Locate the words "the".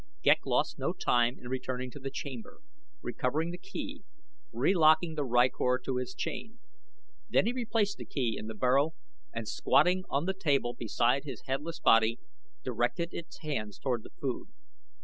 1.99-2.09, 3.51-3.57, 5.13-5.23, 7.97-8.05, 8.47-8.55, 10.25-10.33, 14.01-14.09